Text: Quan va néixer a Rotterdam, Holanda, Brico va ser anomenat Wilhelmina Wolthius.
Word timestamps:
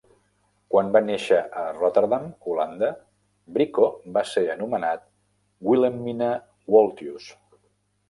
Quan 0.75 0.87
va 0.95 1.01
néixer 1.09 1.41
a 1.63 1.65
Rotterdam, 1.75 2.25
Holanda, 2.53 2.91
Brico 3.59 3.87
va 4.19 4.27
ser 4.33 4.45
anomenat 4.57 5.07
Wilhelmina 5.71 6.35
Wolthius. 6.79 7.33